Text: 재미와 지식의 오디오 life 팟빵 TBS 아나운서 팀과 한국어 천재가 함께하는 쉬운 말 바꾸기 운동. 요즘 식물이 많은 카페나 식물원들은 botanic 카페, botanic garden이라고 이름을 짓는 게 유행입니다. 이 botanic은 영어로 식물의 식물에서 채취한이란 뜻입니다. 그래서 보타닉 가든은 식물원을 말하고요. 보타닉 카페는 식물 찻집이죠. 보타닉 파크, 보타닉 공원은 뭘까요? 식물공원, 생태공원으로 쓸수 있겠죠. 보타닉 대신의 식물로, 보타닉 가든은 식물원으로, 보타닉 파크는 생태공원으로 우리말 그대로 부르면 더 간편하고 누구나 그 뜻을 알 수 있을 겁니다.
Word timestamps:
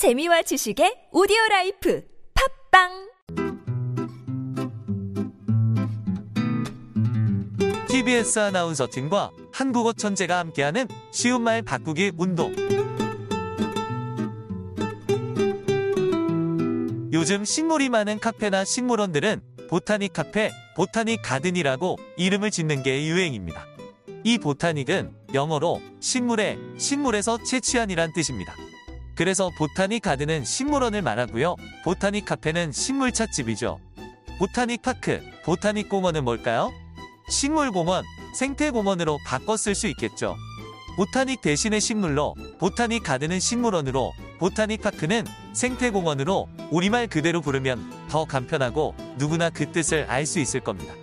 재미와 0.00 0.40
지식의 0.40 1.08
오디오 1.12 1.36
life 1.50 2.02
팟빵 2.70 3.10
TBS 7.86 8.38
아나운서 8.38 8.88
팀과 8.90 9.30
한국어 9.52 9.92
천재가 9.92 10.38
함께하는 10.38 10.88
쉬운 11.12 11.42
말 11.42 11.60
바꾸기 11.60 12.12
운동. 12.16 12.56
요즘 17.12 17.44
식물이 17.44 17.90
많은 17.90 18.20
카페나 18.20 18.64
식물원들은 18.64 19.42
botanic 19.68 20.14
카페, 20.14 20.50
botanic 20.76 21.20
garden이라고 21.22 21.98
이름을 22.16 22.50
짓는 22.50 22.82
게 22.82 23.06
유행입니다. 23.06 23.66
이 24.24 24.38
botanic은 24.38 25.12
영어로 25.34 25.82
식물의 26.00 26.58
식물에서 26.78 27.42
채취한이란 27.44 28.14
뜻입니다. 28.14 28.54
그래서 29.20 29.50
보타닉 29.50 30.00
가든은 30.00 30.46
식물원을 30.46 31.02
말하고요. 31.02 31.56
보타닉 31.84 32.24
카페는 32.24 32.72
식물 32.72 33.12
찻집이죠. 33.12 33.78
보타닉 34.38 34.80
파크, 34.80 35.20
보타닉 35.44 35.90
공원은 35.90 36.24
뭘까요? 36.24 36.72
식물공원, 37.28 38.02
생태공원으로 38.34 39.18
쓸수 39.58 39.88
있겠죠. 39.88 40.36
보타닉 40.96 41.42
대신의 41.42 41.82
식물로, 41.82 42.34
보타닉 42.58 43.02
가든은 43.02 43.40
식물원으로, 43.40 44.14
보타닉 44.38 44.80
파크는 44.80 45.26
생태공원으로 45.52 46.48
우리말 46.70 47.08
그대로 47.08 47.42
부르면 47.42 48.08
더 48.08 48.24
간편하고 48.24 48.94
누구나 49.18 49.50
그 49.50 49.70
뜻을 49.70 50.06
알 50.08 50.24
수 50.24 50.40
있을 50.40 50.60
겁니다. 50.60 50.94